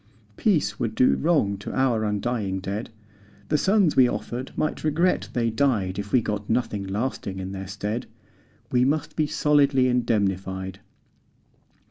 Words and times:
Peace 0.35 0.79
would 0.79 0.95
do 0.95 1.15
wrong 1.15 1.59
to 1.59 1.71
our 1.73 2.03
undying 2.03 2.59
dead, 2.59 2.89
The 3.49 3.57
sons 3.59 3.95
we 3.95 4.07
offered 4.09 4.51
might 4.57 4.83
regret 4.83 5.29
they 5.33 5.51
died 5.51 5.99
If 5.99 6.11
we 6.11 6.23
got 6.23 6.49
nothing 6.49 6.83
lasting 6.87 7.37
in 7.37 7.51
their 7.51 7.67
stead. 7.67 8.07
We 8.71 8.83
must 8.83 9.15
be 9.15 9.27
solidly 9.27 9.87
indemnified. 9.87 10.79